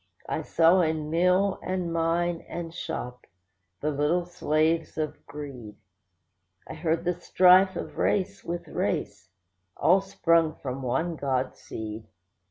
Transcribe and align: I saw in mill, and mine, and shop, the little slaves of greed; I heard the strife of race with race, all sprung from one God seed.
I 0.27 0.41
saw 0.41 0.81
in 0.81 1.11
mill, 1.11 1.59
and 1.61 1.93
mine, 1.93 2.43
and 2.47 2.73
shop, 2.73 3.27
the 3.81 3.91
little 3.91 4.25
slaves 4.25 4.97
of 4.97 5.23
greed; 5.27 5.75
I 6.67 6.73
heard 6.73 7.03
the 7.05 7.13
strife 7.13 7.75
of 7.75 7.99
race 7.99 8.43
with 8.43 8.67
race, 8.67 9.29
all 9.77 10.01
sprung 10.01 10.55
from 10.55 10.81
one 10.81 11.15
God 11.17 11.55
seed. 11.55 12.07